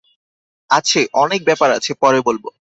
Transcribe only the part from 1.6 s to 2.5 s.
আছে, পরে বলব।